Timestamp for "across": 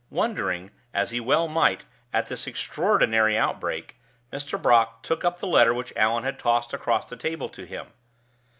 6.73-7.05